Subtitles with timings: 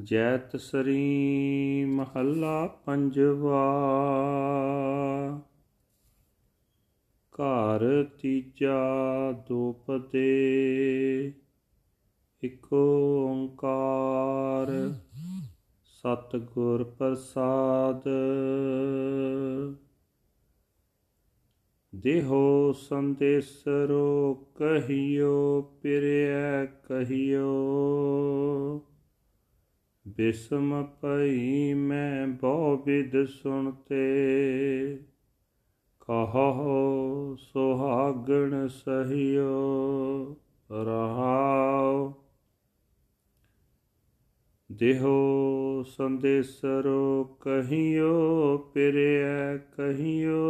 [0.00, 3.70] ਜੈਤ ਸਰੀ ਮਹੱਲਾ ਪੰਜਵਾ।
[7.34, 11.32] ਘਰ ਤੀਜਾ ਦੋਪਦੇ
[12.42, 14.94] ਇਕ ਓੰਕਾਰ।
[15.84, 18.02] ਸਤਿਗੁਰ ਪ੍ਰਸਾਦ।
[21.94, 27.60] ਦੇਹੋ ਸੰਦੇਸਰੋ ਕਹੀਓ ਪਿਰਿਆ ਕਹੀਓ।
[30.16, 34.04] ਬਿਸਮ ਪਈ ਮੈਂ ਬਹੁ ਵਿਦ ਸੁਣਤੇ।
[36.00, 40.36] ਕਹੋ ਸੁਹਾਗਣ ਸਹਿਓ
[40.72, 42.12] ਰਹਾਉ
[44.72, 50.42] ਦੇਹੋ ਸੰਦੇਸਰੋ ਕਹੀਓ ਪਿਰਿਆ ਕਹੀਓ।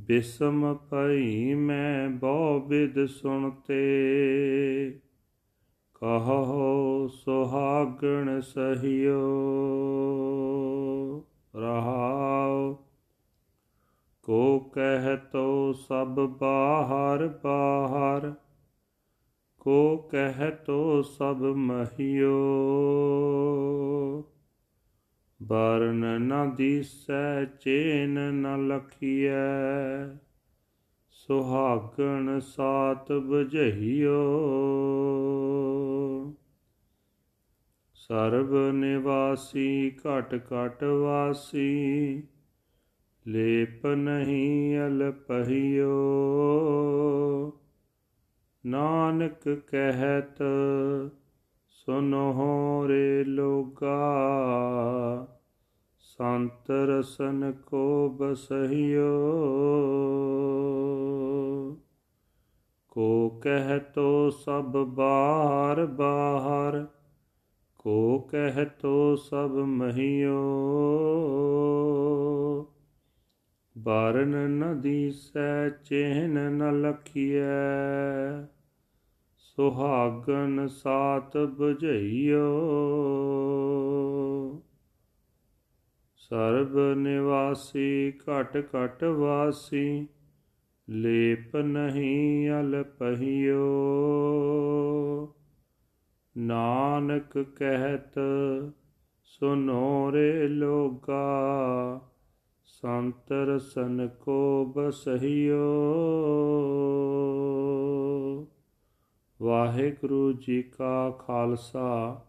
[0.00, 3.82] ਬਿਸਮ ਪਈ ਮੈਂ ਬਹੁ ਵਿਦ ਸੁਣਤੇ।
[4.90, 4.95] ਕਹੋ
[7.86, 9.22] ਸੁਹਾਗਣ ਸਹਿਓ
[11.56, 12.74] ਰਹਾਉ
[14.22, 18.32] ਕੋ ਕਹਿ ਤੋ ਸਭ ਬਾਹਰ ਬਾਹਰ,
[19.60, 22.32] ਕੋ ਕਹਿ ਤੋ ਸਭ ਮਹਿਓ।
[25.42, 30.16] ਬਰਨ ਨ ਦੀਸੈ, ਚੇਨ ਨ ਲਖੀਐ,
[31.10, 34.22] ਸੁਹਾਗਣ ਸਾਤ ਬਜਹੀਓ
[38.08, 42.22] ਸਰਬ ਨਿਵਾਸੀ ਘਟ ਘਟ ਵਾਸੀ,
[43.26, 45.92] ਲੇਪ ਨਹੀਂ ਅਲਪਹਿਓ
[48.66, 50.42] ਨਾਨਕ ਕਹਿਤ
[51.68, 53.98] ਸੁਨੋ ਰੇ ਲੋਗਾ,
[56.00, 59.10] ਸੰਤ ਰਸਨ ਕੋ ਬਸਹਿਓ।
[62.90, 66.86] ਕੋ ਕਹਿ ਤੋ ਸਭ ਬਾਹਰ ਬਾਹਰ
[67.86, 70.36] ਕੋ ਕਹਿ ਤੋ ਸਭ ਮਹਿਓ
[73.78, 78.46] ਬਾਰਨ ਨ ਦੀਸੈ ਚਿਹਨ ਨ ਲਖੀਐ।
[79.38, 82.48] ਸੁਹਾਗਨ ਸਾਤ ਬੁਝਈਓ।
[86.16, 90.08] ਸਰਬ ਨਿਵਾਸੀ ਘਟ ਘਟ ਵਾਸੀ,
[90.88, 93.66] ਲੇਪ ਨਹੀਂ ਅਲਪਹਿਓ
[96.38, 98.14] ਨਾਨਕ ਕਹਿਤ
[99.24, 101.30] ਸੁਨੋ ਰੇ ਲੋਗਾ
[102.64, 105.66] ਸੰਤ ਰਸਨ ਕੋ ਬਸਹਿਓ।
[109.42, 112.22] ਵਾਹਿਗੁਰੂ ਜੀ ਕਾ ਖਾਲਸਾ,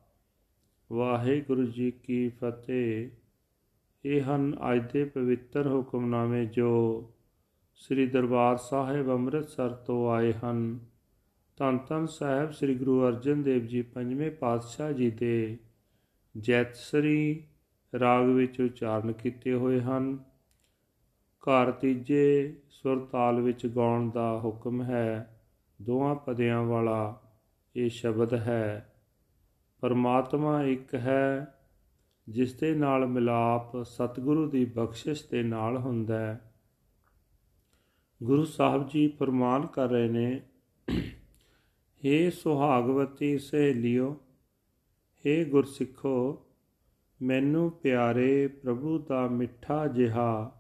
[0.92, 3.10] ਵਾਹਿਗੁਰੂ ਜੀ ਕੀ ਫਤਿਹ।
[4.06, 7.04] ਇਹ ਹਨ ਅੱਜ ਦੇ ਪਵਿੱਤਰ ਹੁਕਮਨਾਮੇ ਜੋ
[7.76, 10.80] ਸ੍ਰੀ ਦਰਬਾਰ ਸਾਹਿਬ ਅੰਮ੍ਰਿਤਸਰ ਤੋਂ ਆਏ ਹਨ।
[11.58, 15.58] ਧੰਨ ਧੰਨ ਸਾਹਿਬ ਸ੍ਰੀ ਗੁਰੂ ਅਰਜਨ ਦੇਵ ਜੀ ਪੰਜਵੇਂ ਪਾਤਸ਼ਾਹ ਜੀ ਦੇ
[16.38, 17.44] ਜੈਤਸਰੀ
[18.00, 20.24] ਰਾਗ ਵਿੱਚ ਉਚਾਰਨ ਕੀਤੇ ਹੋਏ ਹਨ।
[21.42, 25.40] ਘਰ ਤੀਜੇ ਸੁਰ ਤਾਲ ਵਿੱਚ ਗਾਉਣ ਦਾ ਹੁਕਮ ਹੈ,
[25.82, 27.22] ਦੋਹਾਂ ਪਦਿਆਂ ਵਾਲਾ
[27.76, 28.96] ਇਹ ਸ਼ਬਦ ਹੈ,
[29.82, 31.54] ਪਰਮਾਤਮਾ ਇੱਕ ਹੈ,
[32.30, 36.54] ਜਿਸ ਦੇ ਨਾਲ ਮਿਲਾਪ ਸਤਿਗੁਰੂ ਦੀ ਬਖਸ਼ਿਸ਼ ਦੇ ਨਾਲ ਹੁੰਦਾ ਹੈ।
[38.24, 40.42] ਗੁਰੂ ਸਾਹਿਬ ਜੀ ਫਰਮਾਨ ਕਰ ਰਹੇ ਨੇ
[42.06, 44.20] हे ਸੁਹਾਗਵਤੀ ਸਹੇਲਿਓ
[45.26, 46.46] हे ਗੁਰਸਿੱਖੋ,
[47.22, 50.52] ਮੈਨੂੰ ਪਿਆਰੇ ਪ੍ਰਭੂ ਦਾ ਮਿੱਠਾ ਜਿਹਾ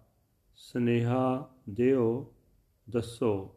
[0.56, 2.34] ਸਨੇਹਾ ਦਿਓ,
[2.90, 3.56] ਦੱਸੋ।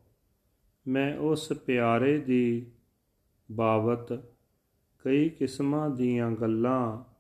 [0.87, 2.73] ਮੈਂ ਉਸ ਪਿਆਰੇ ਦੀ
[3.53, 4.13] ਬਾਬਤ
[5.05, 7.15] ਕਈ ਕਿਸਮਾਂ ਦੀਆਂ ਗੱਲਾਂ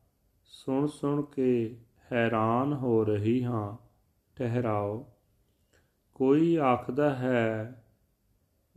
[0.44, 1.76] ਸੁਣ ਸੁਣ ਕੇ
[2.12, 3.76] ਹੈਰਾਨ ਹੋ ਰਹੀ ਹਾਂ,
[4.36, 5.06] ਠਹਿਰਾਓ।
[6.14, 7.84] ਕੋਈ ਆਖਦਾ ਹੈ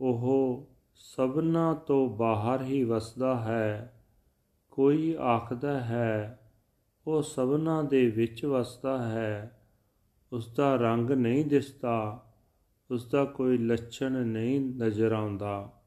[0.00, 4.02] ਉਹ ਸਭਨਾ ਤੋਂ ਬਾਹਰ ਹੀ ਵਸਦਾ ਹੈ,
[4.70, 6.40] ਕੋਈ ਆਖਦਾ ਹੈ,
[7.06, 9.60] ਉਹ ਸਭਨਾ ਦੇ ਵਿੱਚ ਵਸਦਾ ਹੈ।
[10.32, 12.20] ਉਸ ਦਾ ਰੰਗ ਨਹੀਂ ਦਿਸਦਾ
[12.90, 15.82] ਉਸ ਦਾ ਕੋਈ ਲੱਛਣ ਨਹੀਂ ਨਜ਼ਰ ਆਉਂਦਾ।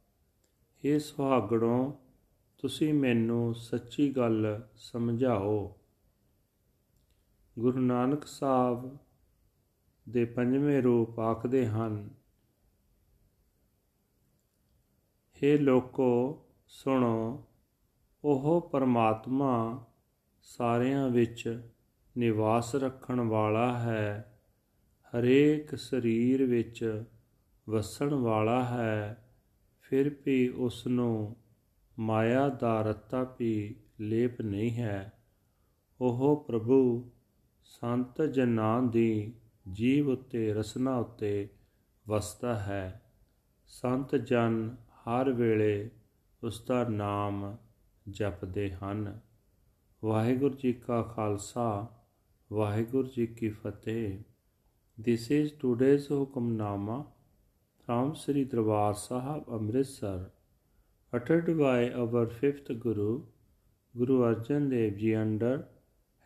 [0.86, 2.00] ਇਹ ਸੁਹਾਗਣੋ,
[2.58, 5.78] ਤੁਸੀਂ ਮੈਨੂੰ ਸੱਚੀ ਗੱਲ ਸਮਝਾਓ।
[7.60, 8.98] ਗੁਰੂ ਨਾਨਕ ਸਾਹਿਬ
[10.10, 12.10] ਦੇ ਪੰਜਵੇਂ ਰੂਪ ਆਖਦੇ ਹਨ
[15.38, 17.46] हे ਲੋਕੋ, ਸੁਣੋ।
[18.24, 19.86] ਉਹ ਪਰਮਾਤਮਾ
[20.42, 21.62] ਸਾਰਿਆਂ ਵਿੱਚ
[22.18, 24.40] ਨਿਵਾਸ ਰੱਖਣ ਵਾਲਾ ਹੈ।
[25.08, 27.04] ਹਰੇਕ ਸਰੀਰ ਵਿੱਚ
[27.70, 29.32] ਵਸਣ ਵਾਲਾ ਹੈ।
[29.82, 31.36] ਫਿਰ ਵੀ ਉਸ ਨੂੰ
[32.00, 35.14] ਮਾਇਆ ਦਾ ਰੱਤਾ ਵੀ ਲੇਪ ਨਹੀਂ ਹੈ।
[36.02, 37.12] ਉਹ ਪ੍ਰਭੂ
[37.64, 39.34] ਸੰਤ ਜਨਾਂ ਦੀ
[39.72, 41.50] ਜੀਵ ਉਤੇ, ਰਸਨਾ ਉਤੇ
[42.08, 43.02] ਵਸਦਾ ਹੈ।
[43.68, 44.76] ਸੰਤ ਜਨ
[45.08, 45.90] ਹਰ ਵੇਲੇ
[46.44, 47.58] ਉਸ ਦਾ ਨਾਮ
[48.10, 49.20] ਜਪਦੇ ਹਨ
[50.04, 51.88] ਵਾਹਿਗੁਰੂ ਜੀ ਕਾ ਖਾਲਸਾ
[52.54, 54.18] ਵਾਹਿਗੁਰੂ ਜੀ ਕੀ ਫਤਿਹ
[55.06, 57.06] this is today's Hukamnama
[57.88, 60.30] from Sri Darbar Sahib Amritsar
[61.14, 63.22] uttered by our fifth Guru
[63.96, 65.54] Guru Arjan Dev Ji under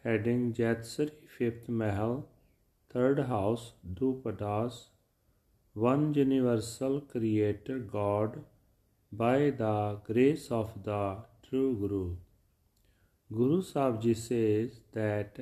[0.05, 2.15] heading Jatsari fifth Mahal
[2.91, 4.79] third house Dupadas
[5.75, 8.43] one universal creator God
[9.11, 11.17] by the grace of the
[11.47, 12.15] true Guru
[13.31, 15.39] Guru Sahib Ji says that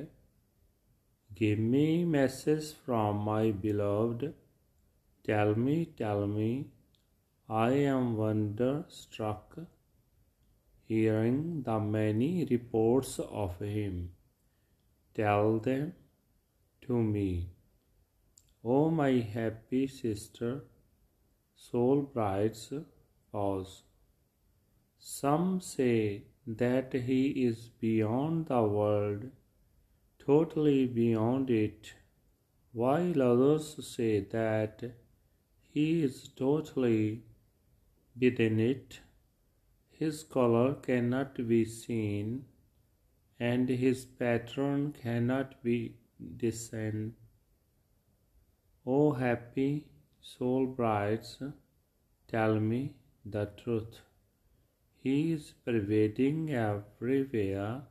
[1.34, 4.34] Give me message from my beloved.
[5.24, 6.66] Tell me, tell me,
[7.48, 9.56] I am wonderstruck
[10.90, 14.10] hearing the many reports of him.
[15.14, 15.92] Tell them
[16.82, 17.50] to me.
[18.64, 20.64] O my happy sister,
[21.54, 22.72] soul brides,
[23.32, 23.82] pause.
[24.98, 29.30] Some say that he is beyond the world,
[30.18, 31.94] totally beyond it,
[32.72, 34.82] while others say that
[35.62, 37.22] he is totally
[38.18, 39.00] within it.
[39.90, 42.44] His color cannot be seen,
[43.38, 45.96] and his pattern cannot be
[46.36, 47.14] discerned.
[48.86, 49.86] O happy
[50.20, 51.42] soul brides,
[52.28, 52.94] tell me
[53.24, 54.00] the truth.
[55.02, 57.82] He is pervading everywhere,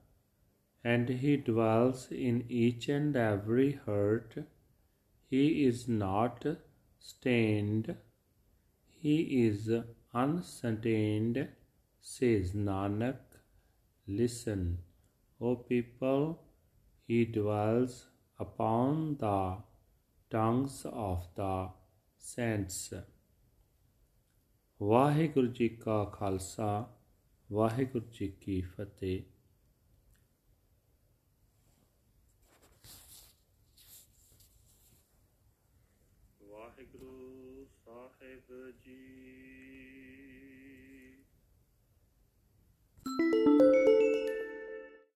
[0.84, 4.36] and He dwells in each and every heart.
[5.30, 6.46] He is not
[7.00, 7.96] stained,
[8.88, 9.70] He is
[10.14, 11.48] unstained,
[12.02, 13.20] says Nanak.
[14.08, 14.80] Listen,
[15.40, 16.44] O people,
[17.08, 18.06] He dwells
[18.40, 19.58] upon the
[20.30, 21.70] tongues of the
[22.18, 22.94] saints.
[24.82, 26.98] Waheguru ji ਕਾ ਖਾਲਸਾ
[27.52, 29.22] ਵਾਹਿਗੁਰੂ ਜੀ ਕੀ ਫਤਿਹ।
[36.44, 39.89] ਵਾਹਿਗੁਰੂ ਸਾਹਿਬ ਜੀ।